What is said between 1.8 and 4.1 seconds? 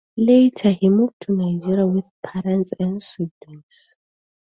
with parents and siblings.